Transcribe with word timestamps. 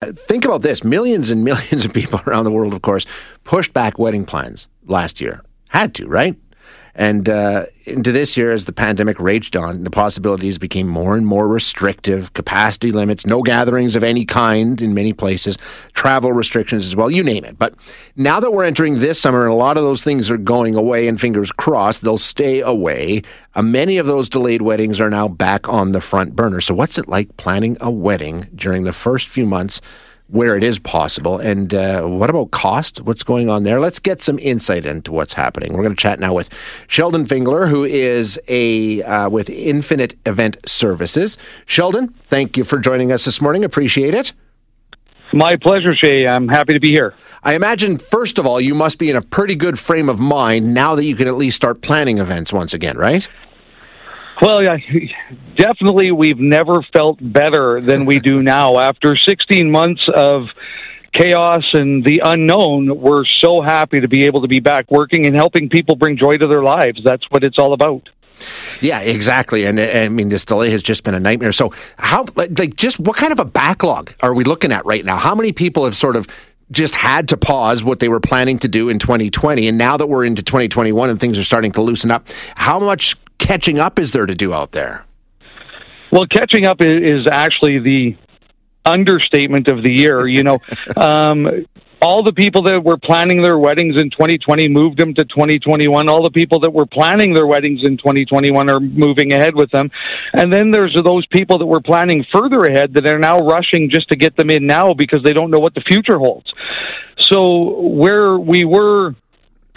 Think 0.00 0.44
about 0.44 0.62
this 0.62 0.84
millions 0.84 1.30
and 1.30 1.44
millions 1.50 1.84
of 1.84 1.92
people 1.92 2.20
around 2.26 2.44
the 2.44 2.50
world, 2.50 2.74
of 2.74 2.82
course, 2.82 3.06
pushed 3.44 3.72
back 3.72 3.98
wedding 3.98 4.24
plans 4.24 4.68
last 4.86 5.20
year. 5.20 5.42
Had 5.68 5.94
to, 5.96 6.06
right? 6.06 6.36
And 6.98 7.28
uh, 7.28 7.66
into 7.86 8.10
this 8.10 8.36
year, 8.36 8.50
as 8.50 8.64
the 8.64 8.72
pandemic 8.72 9.20
raged 9.20 9.56
on, 9.56 9.84
the 9.84 9.90
possibilities 9.90 10.58
became 10.58 10.88
more 10.88 11.16
and 11.16 11.24
more 11.24 11.46
restrictive. 11.46 12.32
Capacity 12.34 12.90
limits, 12.90 13.24
no 13.24 13.40
gatherings 13.40 13.94
of 13.94 14.02
any 14.02 14.24
kind 14.24 14.82
in 14.82 14.94
many 14.94 15.12
places, 15.12 15.56
travel 15.92 16.32
restrictions 16.32 16.88
as 16.88 16.96
well, 16.96 17.08
you 17.08 17.22
name 17.22 17.44
it. 17.44 17.56
But 17.56 17.74
now 18.16 18.40
that 18.40 18.52
we're 18.52 18.64
entering 18.64 18.98
this 18.98 19.20
summer 19.20 19.44
and 19.44 19.52
a 19.52 19.56
lot 19.56 19.76
of 19.76 19.84
those 19.84 20.02
things 20.02 20.28
are 20.28 20.36
going 20.36 20.74
away, 20.74 21.06
and 21.06 21.20
fingers 21.20 21.52
crossed, 21.52 22.02
they'll 22.02 22.18
stay 22.18 22.62
away, 22.62 23.22
uh, 23.54 23.62
many 23.62 23.98
of 23.98 24.06
those 24.06 24.28
delayed 24.28 24.62
weddings 24.62 25.00
are 25.00 25.08
now 25.08 25.28
back 25.28 25.68
on 25.68 25.92
the 25.92 26.00
front 26.00 26.34
burner. 26.34 26.60
So, 26.60 26.74
what's 26.74 26.98
it 26.98 27.06
like 27.06 27.36
planning 27.36 27.76
a 27.80 27.92
wedding 27.92 28.48
during 28.56 28.82
the 28.82 28.92
first 28.92 29.28
few 29.28 29.46
months? 29.46 29.80
Where 30.28 30.56
it 30.56 30.62
is 30.62 30.78
possible. 30.78 31.38
And 31.38 31.72
uh, 31.74 32.02
what 32.02 32.30
about 32.30 32.50
cost? 32.50 33.00
What's 33.00 33.22
going 33.22 33.48
on 33.48 33.62
there? 33.62 33.80
Let's 33.80 33.98
get 33.98 34.20
some 34.20 34.38
insight 34.38 34.84
into 34.84 35.10
what's 35.10 35.34
happening. 35.34 35.72
We're 35.72 35.82
going 35.82 35.96
to 35.96 36.00
chat 36.00 36.20
now 36.20 36.34
with 36.34 36.50
Sheldon 36.86 37.26
Fingler, 37.26 37.68
who 37.68 37.84
is 37.84 38.38
a 38.48 39.02
uh, 39.02 39.30
with 39.30 39.48
Infinite 39.48 40.14
Event 40.26 40.58
Services. 40.66 41.38
Sheldon, 41.66 42.14
thank 42.28 42.56
you 42.56 42.64
for 42.64 42.78
joining 42.78 43.10
us 43.10 43.24
this 43.24 43.40
morning. 43.40 43.64
Appreciate 43.64 44.14
it. 44.14 44.32
My 45.32 45.56
pleasure, 45.56 45.94
Shay. 45.94 46.26
I'm 46.26 46.48
happy 46.48 46.72
to 46.72 46.80
be 46.80 46.88
here. 46.88 47.14
I 47.42 47.54
imagine, 47.54 47.98
first 47.98 48.38
of 48.38 48.46
all, 48.46 48.60
you 48.60 48.74
must 48.74 48.98
be 48.98 49.10
in 49.10 49.16
a 49.16 49.22
pretty 49.22 49.56
good 49.56 49.78
frame 49.78 50.08
of 50.08 50.18
mind 50.18 50.72
now 50.72 50.94
that 50.94 51.04
you 51.04 51.14
can 51.16 51.28
at 51.28 51.36
least 51.36 51.56
start 51.56 51.82
planning 51.82 52.18
events 52.18 52.52
once 52.52 52.72
again, 52.72 52.96
right? 52.96 53.28
Well, 54.40 54.62
yeah, 54.62 54.76
definitely, 55.56 56.12
we've 56.12 56.38
never 56.38 56.82
felt 56.92 57.18
better 57.20 57.80
than 57.80 58.06
we 58.06 58.20
do 58.20 58.42
now. 58.42 58.78
After 58.88 59.16
16 59.16 59.70
months 59.70 60.06
of 60.14 60.44
chaos 61.12 61.64
and 61.72 62.04
the 62.04 62.22
unknown, 62.24 63.00
we're 63.00 63.24
so 63.40 63.60
happy 63.62 64.00
to 64.00 64.08
be 64.08 64.26
able 64.26 64.42
to 64.42 64.48
be 64.48 64.60
back 64.60 64.90
working 64.90 65.26
and 65.26 65.34
helping 65.34 65.68
people 65.68 65.96
bring 65.96 66.16
joy 66.16 66.36
to 66.36 66.46
their 66.46 66.62
lives. 66.62 67.00
That's 67.04 67.24
what 67.30 67.42
it's 67.42 67.58
all 67.58 67.72
about. 67.72 68.08
Yeah, 68.80 69.00
exactly. 69.00 69.64
And, 69.64 69.80
and 69.80 69.98
I 70.04 70.08
mean, 70.08 70.28
this 70.28 70.44
delay 70.44 70.70
has 70.70 70.82
just 70.82 71.02
been 71.02 71.14
a 71.14 71.20
nightmare. 71.20 71.50
So, 71.50 71.72
how, 71.98 72.24
like, 72.36 72.76
just 72.76 73.00
what 73.00 73.16
kind 73.16 73.32
of 73.32 73.40
a 73.40 73.44
backlog 73.44 74.14
are 74.20 74.32
we 74.32 74.44
looking 74.44 74.70
at 74.72 74.86
right 74.86 75.04
now? 75.04 75.16
How 75.16 75.34
many 75.34 75.52
people 75.52 75.84
have 75.84 75.96
sort 75.96 76.14
of 76.14 76.28
just 76.70 76.94
had 76.94 77.28
to 77.28 77.36
pause 77.36 77.82
what 77.82 77.98
they 77.98 78.08
were 78.08 78.20
planning 78.20 78.58
to 78.58 78.68
do 78.68 78.88
in 78.88 78.98
2020. 78.98 79.68
And 79.68 79.78
now 79.78 79.96
that 79.96 80.06
we're 80.08 80.24
into 80.24 80.42
2021 80.42 81.10
and 81.10 81.18
things 81.18 81.38
are 81.38 81.44
starting 81.44 81.72
to 81.72 81.82
loosen 81.82 82.10
up, 82.10 82.28
how 82.54 82.78
much 82.78 83.16
catching 83.38 83.78
up 83.78 83.98
is 83.98 84.12
there 84.12 84.26
to 84.26 84.34
do 84.34 84.52
out 84.52 84.72
there? 84.72 85.04
Well, 86.10 86.26
catching 86.26 86.66
up 86.66 86.78
is 86.80 87.26
actually 87.30 87.78
the 87.80 88.16
understatement 88.84 89.68
of 89.68 89.82
the 89.82 89.92
year. 89.92 90.26
You 90.26 90.42
know, 90.42 90.58
um, 90.96 91.66
all 92.00 92.22
the 92.22 92.32
people 92.32 92.62
that 92.62 92.84
were 92.84 92.96
planning 92.96 93.42
their 93.42 93.58
weddings 93.58 94.00
in 94.00 94.10
2020 94.10 94.68
moved 94.68 94.98
them 94.98 95.14
to 95.14 95.24
2021. 95.24 96.08
All 96.08 96.22
the 96.22 96.30
people 96.30 96.60
that 96.60 96.72
were 96.72 96.86
planning 96.86 97.34
their 97.34 97.46
weddings 97.46 97.80
in 97.82 97.96
2021 97.96 98.70
are 98.70 98.80
moving 98.80 99.32
ahead 99.32 99.54
with 99.54 99.70
them. 99.70 99.90
And 100.32 100.52
then 100.52 100.70
there's 100.70 100.96
those 101.02 101.26
people 101.26 101.58
that 101.58 101.66
were 101.66 101.80
planning 101.80 102.24
further 102.32 102.64
ahead 102.64 102.94
that 102.94 103.06
are 103.06 103.18
now 103.18 103.38
rushing 103.38 103.90
just 103.90 104.08
to 104.10 104.16
get 104.16 104.36
them 104.36 104.50
in 104.50 104.66
now 104.66 104.94
because 104.94 105.22
they 105.24 105.32
don't 105.32 105.50
know 105.50 105.58
what 105.58 105.74
the 105.74 105.82
future 105.82 106.18
holds. 106.18 106.52
So 107.18 107.80
where 107.80 108.38
we 108.38 108.64
were 108.64 109.14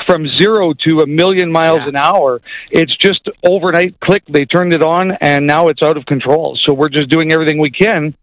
from 0.05 0.27
zero 0.39 0.73
to 0.73 1.01
a 1.01 1.07
million 1.07 1.51
miles 1.51 1.81
yeah. 1.81 1.89
an 1.89 1.95
hour. 1.95 2.41
It's 2.71 2.95
just 2.97 3.27
overnight 3.43 3.99
click. 3.99 4.23
They 4.27 4.45
turned 4.45 4.73
it 4.73 4.83
on, 4.83 5.11
and 5.21 5.45
now 5.45 5.67
it's 5.67 5.81
out 5.83 5.95
of 5.95 6.05
control. 6.05 6.57
So 6.59 6.73
we're 6.73 6.89
just 6.89 7.09
doing 7.09 7.31
everything 7.31 7.59
we 7.59 7.69
can, 7.69 8.15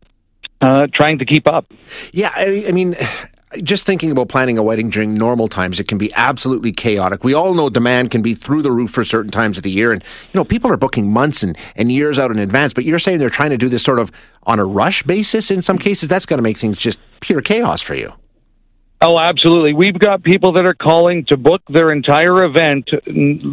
uh, 0.60 0.88
trying 0.92 1.18
to 1.20 1.24
keep 1.24 1.46
up. 1.46 1.66
Yeah, 2.12 2.32
I, 2.34 2.64
I 2.68 2.72
mean. 2.72 2.96
Just 3.62 3.86
thinking 3.86 4.10
about 4.10 4.28
planning 4.28 4.58
a 4.58 4.62
wedding 4.62 4.90
during 4.90 5.14
normal 5.14 5.48
times, 5.48 5.80
it 5.80 5.88
can 5.88 5.96
be 5.96 6.12
absolutely 6.14 6.70
chaotic. 6.70 7.24
We 7.24 7.32
all 7.32 7.54
know 7.54 7.70
demand 7.70 8.10
can 8.10 8.20
be 8.20 8.34
through 8.34 8.60
the 8.60 8.70
roof 8.70 8.90
for 8.90 9.04
certain 9.04 9.30
times 9.30 9.56
of 9.56 9.62
the 9.62 9.70
year. 9.70 9.90
And, 9.90 10.04
you 10.32 10.38
know, 10.38 10.44
people 10.44 10.70
are 10.70 10.76
booking 10.76 11.10
months 11.10 11.42
and, 11.42 11.56
and 11.74 11.90
years 11.90 12.18
out 12.18 12.30
in 12.30 12.38
advance, 12.38 12.74
but 12.74 12.84
you're 12.84 12.98
saying 12.98 13.18
they're 13.18 13.30
trying 13.30 13.50
to 13.50 13.56
do 13.56 13.70
this 13.70 13.82
sort 13.82 14.00
of 14.00 14.12
on 14.42 14.58
a 14.58 14.66
rush 14.66 15.02
basis 15.04 15.50
in 15.50 15.62
some 15.62 15.78
cases. 15.78 16.08
That's 16.08 16.26
going 16.26 16.38
to 16.38 16.42
make 16.42 16.58
things 16.58 16.78
just 16.78 16.98
pure 17.20 17.40
chaos 17.40 17.80
for 17.80 17.94
you. 17.94 18.12
Oh, 19.00 19.16
absolutely. 19.20 19.74
We've 19.74 19.96
got 19.98 20.24
people 20.24 20.54
that 20.54 20.66
are 20.66 20.74
calling 20.74 21.24
to 21.26 21.36
book 21.36 21.62
their 21.68 21.92
entire 21.92 22.42
event 22.42 22.90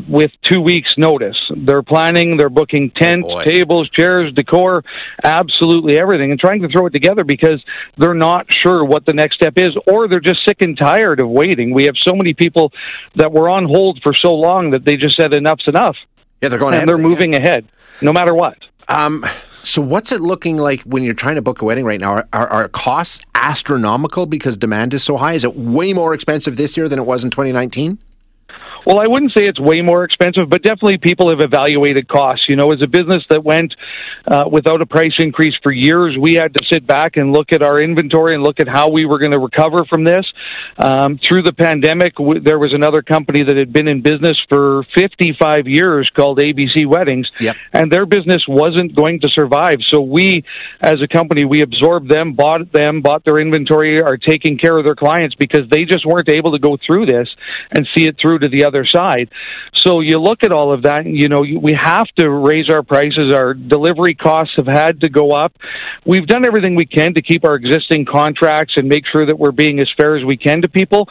with 0.09 0.31
two 0.41 0.59
weeks' 0.59 0.93
notice. 0.97 1.37
They're 1.55 1.83
planning, 1.83 2.37
they're 2.37 2.49
booking 2.49 2.89
tents, 2.89 3.27
oh 3.29 3.43
tables, 3.43 3.87
chairs, 3.91 4.33
decor, 4.33 4.83
absolutely 5.23 5.99
everything, 5.99 6.31
and 6.31 6.39
trying 6.39 6.63
to 6.63 6.67
throw 6.69 6.87
it 6.87 6.93
together 6.93 7.23
because 7.23 7.63
they're 7.95 8.15
not 8.15 8.47
sure 8.49 8.83
what 8.83 9.05
the 9.05 9.13
next 9.13 9.35
step 9.35 9.53
is, 9.57 9.69
or 9.87 10.07
they're 10.07 10.19
just 10.19 10.43
sick 10.47 10.57
and 10.61 10.75
tired 10.79 11.19
of 11.19 11.29
waiting. 11.29 11.75
We 11.75 11.85
have 11.85 11.95
so 11.99 12.13
many 12.15 12.33
people 12.33 12.71
that 13.15 13.31
were 13.31 13.47
on 13.47 13.65
hold 13.65 13.99
for 14.01 14.13
so 14.15 14.33
long 14.33 14.71
that 14.71 14.83
they 14.83 14.95
just 14.95 15.15
said 15.15 15.31
enough's 15.31 15.67
enough. 15.67 15.95
Yeah, 16.41 16.49
they're 16.49 16.57
going 16.57 16.73
and 16.73 16.89
they're 16.89 16.97
moving 16.97 17.33
yeah. 17.33 17.39
ahead, 17.39 17.67
no 18.01 18.11
matter 18.11 18.33
what. 18.33 18.57
Um, 18.87 19.23
so, 19.65 19.81
what's 19.81 20.11
it 20.11 20.21
looking 20.21 20.57
like 20.57 20.81
when 20.81 21.03
you're 21.03 21.15
trying 21.15 21.35
to 21.35 21.41
book 21.41 21.61
a 21.61 21.65
wedding 21.65 21.85
right 21.85 21.99
now? 21.99 22.11
Are, 22.11 22.27
are, 22.33 22.47
are, 22.47 22.67
costs 22.69 23.19
astronomical 23.33 24.27
because 24.27 24.55
demand 24.55 24.93
is 24.93 25.03
so 25.03 25.17
high? 25.17 25.33
Is 25.33 25.43
it 25.43 25.55
way 25.55 25.91
more 25.91 26.13
expensive 26.13 26.55
this 26.55 26.77
year 26.77 26.87
than 26.87 26.99
it 26.99 27.05
was 27.05 27.23
in 27.23 27.31
2019? 27.31 27.97
Well, 28.85 28.99
I 28.99 29.07
wouldn't 29.07 29.31
say 29.31 29.45
it's 29.45 29.59
way 29.59 29.81
more 29.81 30.03
expensive, 30.03 30.47
but 30.47 30.61
definitely 30.61 30.99
people 30.99 31.29
have 31.29 31.39
evaluated 31.39 32.07
costs. 32.07 32.45
You 32.47 32.55
know, 32.55 32.71
as 32.71 32.81
a 32.83 32.87
business 32.87 33.23
that 33.29 33.43
went 33.43 33.73
uh, 34.27 34.45
without 34.51 34.81
a 34.81 34.85
price 34.85 35.13
increase 35.17 35.55
for 35.63 35.71
years, 35.71 36.15
we 36.19 36.35
had 36.35 36.53
to 36.53 36.63
sit 36.71 36.85
back 36.85 37.17
and 37.17 37.33
look 37.33 37.51
at 37.51 37.63
our 37.63 37.81
inventory 37.81 38.35
and 38.35 38.43
look 38.43 38.59
at 38.59 38.67
how 38.67 38.89
we 38.89 39.05
were 39.05 39.17
going 39.17 39.31
to 39.31 39.39
recover 39.39 39.85
from 39.85 40.03
this. 40.03 40.25
Um, 40.77 41.17
through 41.17 41.41
the 41.41 41.53
pandemic, 41.53 42.15
w- 42.15 42.39
there 42.41 42.59
was 42.59 42.73
another 42.73 43.01
company 43.01 43.43
that 43.43 43.57
had 43.57 43.73
been 43.73 43.87
in 43.87 44.01
business 44.01 44.37
for 44.49 44.83
55 44.93 45.67
years 45.67 46.09
called 46.15 46.37
ABC 46.37 46.85
Weddings, 46.87 47.27
yep. 47.39 47.55
and 47.73 47.91
their 47.91 48.05
business 48.05 48.43
wasn't 48.47 48.95
going 48.95 49.21
to 49.21 49.29
survive. 49.29 49.79
So 49.89 50.01
we, 50.01 50.43
as 50.79 50.97
a 51.01 51.07
company, 51.07 51.43
we 51.43 51.61
absorbed 51.61 52.09
them, 52.09 52.33
bought 52.33 52.71
them, 52.71 53.01
bought 53.01 53.25
their 53.25 53.39
inventory, 53.39 54.01
are 54.01 54.17
taking 54.17 54.59
care 54.59 54.77
of 54.77 54.85
their 54.85 54.95
clients 54.95 55.33
because 55.33 55.67
they 55.71 55.85
just 55.85 56.05
weren't 56.05 56.29
able 56.29 56.51
to 56.51 56.59
go 56.59 56.77
through 56.85 57.07
this 57.07 57.27
and 57.71 57.87
see 57.95 58.07
it 58.07 58.17
through 58.21 58.39
to 58.39 58.47
the 58.47 58.65
other 58.65 58.74
other 58.75 58.85
side. 58.85 59.29
So 59.75 59.99
you 59.99 60.19
look 60.19 60.43
at 60.43 60.51
all 60.51 60.73
of 60.73 60.83
that, 60.83 61.05
you 61.05 61.29
know, 61.29 61.41
we 61.41 61.77
have 61.81 62.07
to 62.17 62.29
raise 62.29 62.69
our 62.69 62.83
prices. 62.83 63.31
Our 63.31 63.53
delivery 63.53 64.15
costs 64.15 64.53
have 64.57 64.67
had 64.67 65.01
to 65.01 65.09
go 65.09 65.31
up. 65.31 65.53
We've 66.05 66.25
done 66.25 66.45
everything 66.45 66.75
we 66.75 66.85
can 66.85 67.13
to 67.13 67.21
keep 67.21 67.45
our 67.45 67.55
existing 67.55 68.05
contracts 68.05 68.73
and 68.77 68.87
make 68.89 69.03
sure 69.11 69.25
that 69.25 69.37
we're 69.37 69.51
being 69.51 69.79
as 69.79 69.87
fair 69.95 70.17
as 70.17 70.23
we 70.25 70.37
can 70.37 70.61
to 70.63 70.69
people. 70.69 71.07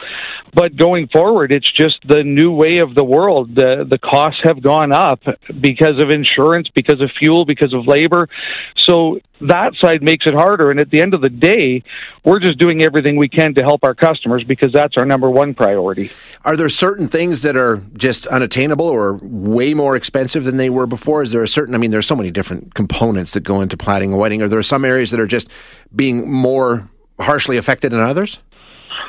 But 0.53 0.77
going 0.77 1.09
forward, 1.09 1.53
it's 1.53 1.71
just 1.73 1.99
the 2.07 2.23
new 2.23 2.53
way 2.53 2.79
of 2.79 2.95
the 2.95 3.05
world. 3.05 3.55
The, 3.55 3.87
the 3.89 3.99
costs 3.99 4.41
have 4.45 4.63
gone 4.63 4.93
up 4.93 5.21
because 5.61 5.99
of 5.99 6.11
insurance, 6.11 6.69
because 6.75 7.01
of 7.01 7.11
fuel, 7.19 7.45
because 7.45 7.73
of 7.73 7.87
labor. 7.87 8.29
So 8.77 9.21
that 9.41 9.75
side 9.81 10.03
makes 10.03 10.27
it 10.27 10.35
harder. 10.35 10.71
And 10.71 10.79
at 10.79 10.91
the 10.91 11.01
end 11.01 11.15
of 11.15 11.21
the 11.21 11.29
day, 11.29 11.83
we're 12.25 12.39
just 12.39 12.59
doing 12.59 12.83
everything 12.83 13.17
we 13.17 13.29
can 13.29 13.55
to 13.55 13.63
help 13.63 13.85
our 13.85 13.95
customers 13.95 14.45
because 14.45 14.73
that's 14.73 14.97
our 14.97 15.05
number 15.05 15.29
one 15.29 15.55
priority. 15.55 16.11
Are 16.45 16.57
there 16.57 16.69
certain 16.69 17.09
things 17.09 17.43
that 17.43 17.57
are 17.57 17.83
just 17.95 18.27
unattainable 18.29 18.87
or 18.87 19.19
way 19.23 19.75
more 19.75 19.97
expensive 19.97 20.45
than 20.45 20.57
they 20.57 20.71
were 20.71 20.87
before? 20.87 21.23
Is 21.23 21.33
there 21.33 21.43
a 21.43 21.49
certain, 21.49 21.75
I 21.75 21.79
mean, 21.79 21.91
there's 21.91 22.07
so 22.07 22.17
many 22.17 22.31
different 22.31 22.75
components 22.75 23.33
that 23.33 23.41
go 23.41 23.61
into 23.61 23.77
planning 23.77 24.13
a 24.13 24.17
wedding. 24.17 24.41
Are 24.41 24.49
there 24.49 24.63
some 24.63 24.85
areas 24.85 25.11
that 25.11 25.21
are 25.21 25.27
just 25.27 25.49
being 25.95 26.31
more 26.31 26.89
harshly 27.19 27.57
affected 27.57 27.93
than 27.93 28.01
others? 28.01 28.39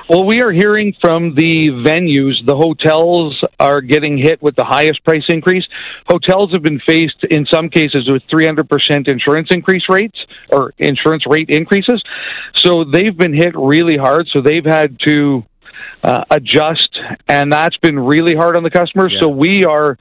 Well, 0.08 0.24
we 0.24 0.42
are 0.44 0.52
hearing 0.52 0.94
from 1.02 1.34
the 1.34 1.70
venues, 1.70 2.46
the 2.46 2.56
hotels 2.56 3.42
are 3.60 3.82
getting 3.82 4.20
hit 4.20 4.40
with 4.40 4.56
the 4.56 4.64
highest 4.64 5.04
price 5.04 5.24
increase. 5.30 5.66
Hotels 6.08 6.52
have 6.54 6.62
been 6.62 6.80
faced 6.86 7.24
in 7.32 7.48
some 7.52 7.70
cases 7.70 8.08
with 8.08 8.22
300% 8.32 9.08
insurance 9.08 9.48
increase 9.50 9.84
rates 9.90 10.18
or 10.50 10.74
insurance 10.78 11.24
rate 11.28 11.50
increases. 11.50 12.04
So 12.64 12.84
they've 12.84 13.18
been 13.18 13.34
hit 13.34 13.56
really 13.56 13.98
hard. 13.98 14.28
So 14.32 14.42
they've 14.42 14.64
had 14.64 15.00
to 15.08 15.44
uh, 16.04 16.24
adjust, 16.30 17.00
and 17.28 17.52
that's 17.52 17.78
been 17.78 17.98
really 18.00 18.36
hard 18.36 18.56
on 18.56 18.62
the 18.62 18.70
customers. 18.70 19.12
Yeah. 19.14 19.22
So 19.22 19.30
we 19.30 19.66
are 19.66 19.98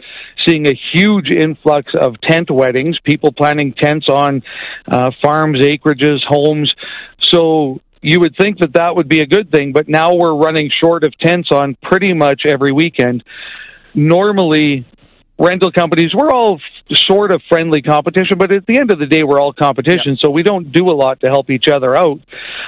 seeing 0.47 0.67
a 0.67 0.79
huge 0.93 1.31
influx 1.31 1.93
of 1.99 2.21
tent 2.21 2.51
weddings, 2.51 2.99
people 3.05 3.33
planning 3.33 3.73
tents 3.73 4.11
on 4.11 4.43
uh, 4.87 5.13
farms, 5.23 5.61
acreages, 5.61 6.19
homes. 6.29 6.75
So 7.33 7.81
you 8.05 8.21
would 8.21 8.37
think 8.37 8.59
that 8.59 8.75
that 8.75 8.95
would 8.97 9.09
be 9.09 9.21
a 9.21 9.27
good 9.27 9.51
thing, 9.51 9.73
but 9.73 9.89
now 9.89 10.15
we're 10.15 10.35
running 10.35 10.71
short 10.79 11.05
of 11.05 11.19
tents 11.19 11.49
on 11.51 11.75
pretty 11.83 12.13
much 12.13 12.43
every 12.47 12.71
weekend. 12.71 13.25
Normally, 13.95 14.87
rental 15.39 15.73
companies, 15.73 16.11
we're 16.15 16.31
all 16.31 16.61
sort 16.93 17.33
of 17.33 17.41
friendly 17.49 17.81
competition, 17.81 18.37
but 18.37 18.53
at 18.53 18.67
the 18.67 18.77
end 18.77 18.91
of 18.91 18.99
the 18.99 19.07
day, 19.07 19.23
we're 19.23 19.41
all 19.41 19.55
competition, 19.55 20.13
yeah. 20.13 20.23
so 20.23 20.29
we 20.31 20.43
don't 20.43 20.71
do 20.71 20.91
a 20.91 20.93
lot 20.93 21.21
to 21.21 21.29
help 21.29 21.49
each 21.49 21.67
other 21.67 21.97
out. 21.97 22.21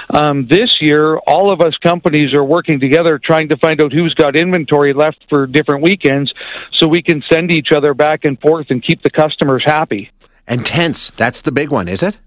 Um, 0.09 0.47
this 0.49 0.69
year, 0.81 1.17
all 1.19 1.53
of 1.53 1.61
us 1.61 1.75
companies 1.83 2.33
are 2.33 2.43
working 2.43 2.79
together 2.79 3.19
trying 3.23 3.49
to 3.49 3.57
find 3.57 3.79
out 3.79 3.93
who's 3.93 4.15
got 4.15 4.35
inventory 4.35 4.93
left 4.93 5.23
for 5.29 5.45
different 5.45 5.83
weekends 5.83 6.33
so 6.77 6.87
we 6.87 7.03
can 7.03 7.21
send 7.31 7.51
each 7.51 7.67
other 7.71 7.93
back 7.93 8.21
and 8.23 8.39
forth 8.39 8.67
and 8.71 8.83
keep 8.83 9.03
the 9.03 9.11
customers 9.11 9.61
happy. 9.63 10.09
And 10.47 10.65
tents, 10.65 11.11
that's 11.11 11.41
the 11.41 11.51
big 11.51 11.71
one, 11.71 11.87
is 11.87 12.01
it? 12.01 12.17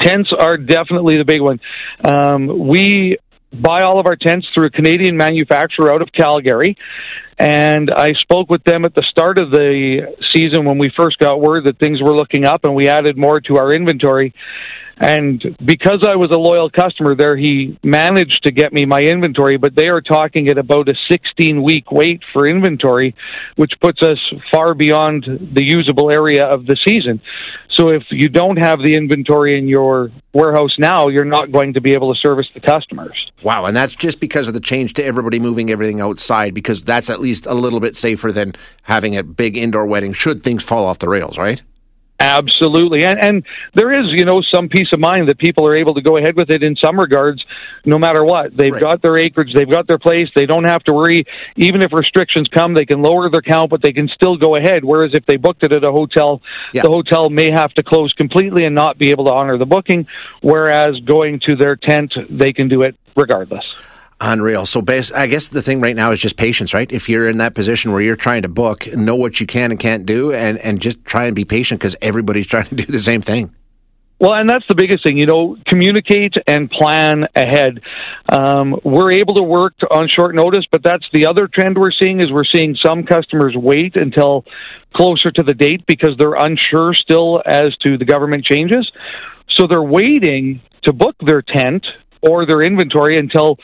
Tents 0.00 0.30
are 0.36 0.56
definitely 0.56 1.18
the 1.18 1.24
big 1.24 1.40
one. 1.40 1.60
Um, 2.04 2.68
we 2.68 3.18
buy 3.52 3.82
all 3.82 3.98
of 3.98 4.06
our 4.06 4.16
tents 4.16 4.46
through 4.54 4.66
a 4.66 4.70
Canadian 4.70 5.16
manufacturer 5.16 5.92
out 5.92 6.02
of 6.02 6.12
Calgary. 6.12 6.76
And 7.38 7.90
I 7.90 8.12
spoke 8.12 8.50
with 8.50 8.64
them 8.64 8.84
at 8.84 8.94
the 8.94 9.04
start 9.10 9.38
of 9.38 9.50
the 9.50 10.14
season 10.34 10.66
when 10.66 10.78
we 10.78 10.92
first 10.94 11.18
got 11.18 11.40
word 11.40 11.64
that 11.64 11.78
things 11.78 12.00
were 12.02 12.14
looking 12.14 12.44
up 12.44 12.64
and 12.64 12.74
we 12.74 12.88
added 12.88 13.16
more 13.16 13.40
to 13.40 13.56
our 13.56 13.72
inventory. 13.72 14.34
And 14.98 15.42
because 15.64 16.06
I 16.06 16.16
was 16.16 16.28
a 16.30 16.38
loyal 16.38 16.68
customer 16.68 17.14
there, 17.14 17.34
he 17.34 17.78
managed 17.82 18.42
to 18.42 18.52
get 18.52 18.74
me 18.74 18.84
my 18.84 19.02
inventory, 19.02 19.56
but 19.56 19.74
they 19.74 19.86
are 19.86 20.02
talking 20.02 20.48
at 20.48 20.58
about 20.58 20.90
a 20.90 20.94
16 21.10 21.62
week 21.62 21.90
wait 21.90 22.20
for 22.34 22.46
inventory, 22.46 23.14
which 23.56 23.72
puts 23.80 24.02
us 24.02 24.18
far 24.52 24.74
beyond 24.74 25.24
the 25.24 25.64
usable 25.64 26.12
area 26.12 26.44
of 26.44 26.66
the 26.66 26.76
season. 26.86 27.22
So 27.80 27.88
if 27.88 28.02
you 28.10 28.28
don't 28.28 28.58
have 28.58 28.80
the 28.80 28.94
inventory 28.94 29.56
in 29.56 29.66
your 29.66 30.10
warehouse 30.34 30.76
now, 30.78 31.08
you're 31.08 31.24
not 31.24 31.50
going 31.50 31.72
to 31.72 31.80
be 31.80 31.94
able 31.94 32.12
to 32.12 32.20
service 32.20 32.46
the 32.52 32.60
customers. 32.60 33.32
Wow, 33.42 33.64
and 33.64 33.74
that's 33.74 33.94
just 33.94 34.20
because 34.20 34.48
of 34.48 34.52
the 34.52 34.60
change 34.60 34.92
to 34.94 35.04
everybody 35.04 35.38
moving 35.38 35.70
everything 35.70 35.98
outside 35.98 36.52
because 36.52 36.84
that's 36.84 37.08
at 37.08 37.20
least 37.20 37.46
a 37.46 37.54
little 37.54 37.80
bit 37.80 37.96
safer 37.96 38.32
than 38.32 38.54
having 38.82 39.16
a 39.16 39.22
big 39.22 39.56
indoor 39.56 39.86
wedding 39.86 40.12
should 40.12 40.42
things 40.42 40.62
fall 40.62 40.84
off 40.84 40.98
the 40.98 41.08
rails, 41.08 41.38
right? 41.38 41.62
Absolutely. 42.20 43.04
And, 43.04 43.18
and 43.24 43.46
there 43.74 43.90
is, 43.98 44.08
you 44.10 44.26
know, 44.26 44.42
some 44.42 44.68
peace 44.68 44.88
of 44.92 45.00
mind 45.00 45.30
that 45.30 45.38
people 45.38 45.66
are 45.66 45.74
able 45.74 45.94
to 45.94 46.02
go 46.02 46.18
ahead 46.18 46.36
with 46.36 46.50
it 46.50 46.62
in 46.62 46.76
some 46.76 47.00
regards, 47.00 47.42
no 47.86 47.98
matter 47.98 48.22
what. 48.22 48.54
They've 48.54 48.72
right. 48.72 48.80
got 48.80 49.02
their 49.02 49.16
acreage, 49.16 49.54
they've 49.54 49.70
got 49.70 49.86
their 49.86 49.98
place, 49.98 50.28
they 50.36 50.44
don't 50.44 50.64
have 50.64 50.82
to 50.84 50.92
worry. 50.92 51.24
Even 51.56 51.80
if 51.80 51.94
restrictions 51.94 52.46
come, 52.52 52.74
they 52.74 52.84
can 52.84 53.00
lower 53.00 53.30
their 53.30 53.40
count, 53.40 53.70
but 53.70 53.80
they 53.80 53.92
can 53.92 54.06
still 54.08 54.36
go 54.36 54.56
ahead. 54.56 54.84
Whereas 54.84 55.14
if 55.14 55.24
they 55.24 55.36
booked 55.36 55.64
it 55.64 55.72
at 55.72 55.82
a 55.82 55.90
hotel, 55.90 56.42
yeah. 56.74 56.82
the 56.82 56.90
hotel 56.90 57.30
may 57.30 57.50
have 57.50 57.72
to 57.74 57.82
close 57.82 58.12
completely 58.12 58.66
and 58.66 58.74
not 58.74 58.98
be 58.98 59.10
able 59.10 59.24
to 59.24 59.32
honor 59.32 59.56
the 59.56 59.66
booking. 59.66 60.06
Whereas 60.42 61.00
going 61.06 61.40
to 61.48 61.56
their 61.56 61.76
tent, 61.76 62.12
they 62.28 62.52
can 62.52 62.68
do 62.68 62.82
it 62.82 62.96
regardless. 63.16 63.64
Unreal. 64.22 64.66
So, 64.66 64.82
base, 64.82 65.10
I 65.12 65.28
guess 65.28 65.46
the 65.46 65.62
thing 65.62 65.80
right 65.80 65.96
now 65.96 66.10
is 66.10 66.20
just 66.20 66.36
patience, 66.36 66.74
right? 66.74 66.90
If 66.92 67.08
you're 67.08 67.26
in 67.26 67.38
that 67.38 67.54
position 67.54 67.92
where 67.92 68.02
you're 68.02 68.16
trying 68.16 68.42
to 68.42 68.48
book, 68.48 68.86
know 68.94 69.16
what 69.16 69.40
you 69.40 69.46
can 69.46 69.70
and 69.70 69.80
can't 69.80 70.04
do, 70.04 70.32
and, 70.32 70.58
and 70.58 70.78
just 70.78 71.02
try 71.06 71.24
and 71.24 71.34
be 71.34 71.46
patient 71.46 71.80
because 71.80 71.96
everybody's 72.02 72.46
trying 72.48 72.66
to 72.66 72.74
do 72.74 72.84
the 72.84 72.98
same 72.98 73.22
thing. 73.22 73.54
Well, 74.20 74.34
and 74.34 74.50
that's 74.50 74.66
the 74.68 74.74
biggest 74.74 75.02
thing, 75.02 75.16
you 75.16 75.24
know, 75.24 75.56
communicate 75.66 76.34
and 76.46 76.70
plan 76.70 77.24
ahead. 77.34 77.80
Um, 78.28 78.78
we're 78.84 79.12
able 79.12 79.36
to 79.36 79.42
work 79.42 79.72
on 79.90 80.10
short 80.14 80.34
notice, 80.34 80.66
but 80.70 80.82
that's 80.84 81.06
the 81.14 81.24
other 81.24 81.48
trend 81.48 81.78
we're 81.78 81.90
seeing 81.90 82.20
is 82.20 82.30
we're 82.30 82.44
seeing 82.44 82.76
some 82.84 83.04
customers 83.04 83.54
wait 83.56 83.96
until 83.96 84.44
closer 84.94 85.30
to 85.30 85.42
the 85.42 85.54
date 85.54 85.86
because 85.86 86.10
they're 86.18 86.34
unsure 86.34 86.92
still 86.92 87.42
as 87.46 87.74
to 87.78 87.96
the 87.96 88.04
government 88.04 88.44
changes. 88.44 88.92
So 89.56 89.66
they're 89.66 89.82
waiting 89.82 90.60
to 90.82 90.92
book 90.92 91.16
their 91.24 91.40
tent 91.40 91.86
or 92.20 92.44
their 92.44 92.60
inventory 92.60 93.18
until 93.18 93.56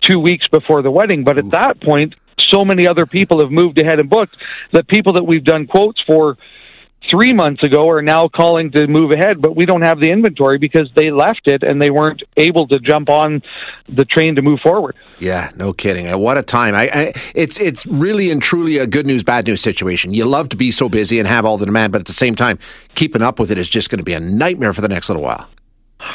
two 0.00 0.18
weeks 0.18 0.46
before 0.48 0.82
the 0.82 0.90
wedding. 0.90 1.24
But 1.24 1.38
at 1.38 1.50
that 1.50 1.80
point, 1.80 2.14
so 2.50 2.64
many 2.64 2.86
other 2.86 3.06
people 3.06 3.40
have 3.40 3.50
moved 3.50 3.78
ahead 3.78 4.00
and 4.00 4.08
booked 4.08 4.36
that 4.72 4.88
people 4.88 5.14
that 5.14 5.24
we've 5.24 5.44
done 5.44 5.66
quotes 5.66 6.00
for 6.06 6.36
three 7.08 7.32
months 7.32 7.62
ago 7.62 7.88
are 7.88 8.02
now 8.02 8.28
calling 8.28 8.70
to 8.72 8.86
move 8.86 9.10
ahead, 9.10 9.40
but 9.40 9.56
we 9.56 9.64
don't 9.64 9.82
have 9.82 10.00
the 10.00 10.10
inventory 10.10 10.58
because 10.58 10.90
they 10.94 11.10
left 11.10 11.46
it 11.46 11.62
and 11.62 11.80
they 11.80 11.90
weren't 11.90 12.22
able 12.36 12.68
to 12.68 12.78
jump 12.78 13.08
on 13.08 13.42
the 13.88 14.04
train 14.04 14.36
to 14.36 14.42
move 14.42 14.60
forward. 14.60 14.94
Yeah, 15.18 15.50
no 15.56 15.72
kidding. 15.72 16.10
Uh, 16.10 16.18
what 16.18 16.36
a 16.38 16.42
time! 16.42 16.74
I, 16.74 16.90
I, 16.92 17.12
it's 17.34 17.58
it's 17.58 17.86
really 17.86 18.30
and 18.30 18.42
truly 18.42 18.78
a 18.78 18.86
good 18.86 19.06
news 19.06 19.22
bad 19.22 19.46
news 19.46 19.60
situation. 19.60 20.14
You 20.14 20.24
love 20.24 20.48
to 20.50 20.56
be 20.56 20.70
so 20.70 20.88
busy 20.88 21.18
and 21.18 21.26
have 21.26 21.44
all 21.44 21.56
the 21.58 21.66
demand, 21.66 21.92
but 21.92 22.00
at 22.00 22.06
the 22.06 22.12
same 22.12 22.34
time, 22.34 22.58
keeping 22.94 23.22
up 23.22 23.38
with 23.38 23.50
it 23.50 23.58
is 23.58 23.68
just 23.68 23.90
going 23.90 23.98
to 23.98 24.04
be 24.04 24.14
a 24.14 24.20
nightmare 24.20 24.72
for 24.72 24.80
the 24.80 24.88
next 24.88 25.08
little 25.08 25.22
while. 25.22 25.48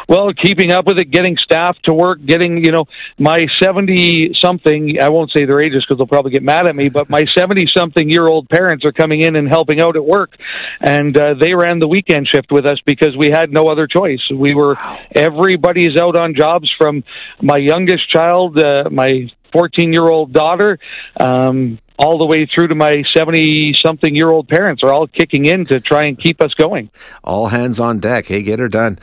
Well, 0.08 0.32
keeping 0.34 0.72
up 0.72 0.86
with 0.86 1.00
it, 1.00 1.12
getting 1.12 1.38
staff 1.38 1.78
to 1.84 1.94
work, 1.94 2.24
getting, 2.26 2.64
you 2.64 2.72
know, 2.72 2.86
my 3.18 3.48
70 3.62 4.36
something, 4.42 5.00
I 5.02 5.10
won't 5.10 5.32
say 5.36 5.46
their 5.46 5.64
ages 5.64 5.84
because 5.84 5.98
they'll 5.98 6.08
probably 6.08 6.32
get 6.32 6.44
mad 6.44 6.68
at 6.68 6.76
me, 6.76 6.90
but 6.90 7.10
my 7.10 7.26
70 7.36 7.66
something 7.76 8.10
year 8.10 8.28
old 8.28 8.50
parents 8.50 8.86
are 8.86 8.92
coming 8.92 9.22
in 9.22 9.36
and 9.36 9.48
helping 9.48 9.82
out 9.82 9.96
at 9.96 10.06
work. 10.06 10.36
And 10.80 11.18
uh, 11.18 11.36
they 11.40 11.54
ran 11.54 11.80
the 11.80 11.88
weekend 11.88 12.28
shift 12.28 12.52
with 12.52 12.66
us 12.66 12.80
because 12.86 13.16
we 13.18 13.30
had 13.30 13.52
no 13.52 13.68
other 13.68 13.88
choice. 13.88 14.22
We 14.32 14.54
were, 14.54 14.78
everybody's 15.12 15.98
out 16.00 16.18
on 16.18 16.36
jobs 16.36 16.72
from 16.78 17.04
my 17.42 17.58
youngest 17.58 18.10
child, 18.12 18.60
uh, 18.60 18.90
my 18.92 19.30
14 19.54 19.94
year 19.94 20.08
old 20.08 20.34
daughter, 20.34 20.78
um, 21.18 21.80
all 21.98 22.18
the 22.18 22.26
way 22.26 22.46
through 22.54 22.68
to 22.68 22.76
my 22.76 23.04
70 23.16 23.76
something 23.82 24.14
year 24.16 24.30
old 24.30 24.50
parents 24.50 24.84
are 24.84 24.92
all 24.92 25.08
kicking 25.08 25.46
in 25.46 25.66
to 25.66 25.80
try 25.80 26.06
and 26.06 26.22
keep 26.22 26.42
us 26.42 26.54
going. 26.56 26.90
All 27.24 27.48
hands 27.48 27.80
on 27.80 28.00
deck. 28.00 28.26
Hey, 28.26 28.42
get 28.42 28.60
her 28.60 28.68
done. 28.68 29.00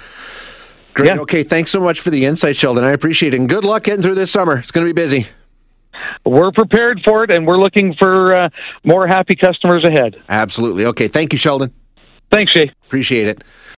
Great. 0.95 1.07
Yeah. 1.07 1.21
Okay. 1.21 1.43
Thanks 1.43 1.71
so 1.71 1.81
much 1.81 2.01
for 2.01 2.11
the 2.11 2.25
insight, 2.25 2.57
Sheldon. 2.57 2.85
I 2.85 2.91
appreciate 2.91 3.35
it. 3.35 3.41
And 3.41 3.49
good 3.49 3.65
luck 3.65 3.85
getting 3.85 4.03
through 4.03 4.15
this 4.15 4.31
summer. 4.31 4.59
It's 4.59 4.71
going 4.71 4.87
to 4.87 4.93
be 4.93 5.01
busy. 5.01 5.27
We're 6.25 6.53
prepared 6.53 7.01
for 7.05 7.25
it, 7.25 7.31
and 7.31 7.47
we're 7.47 7.59
looking 7.59 7.95
for 7.95 8.35
uh, 8.35 8.49
more 8.85 9.07
happy 9.07 9.35
customers 9.35 9.85
ahead. 9.85 10.17
Absolutely. 10.29 10.87
Okay. 10.87 11.09
Thank 11.09 11.33
you, 11.33 11.39
Sheldon. 11.39 11.73
Thanks, 12.31 12.53
Shay. 12.53 12.71
Appreciate 12.87 13.27
it. 13.27 13.43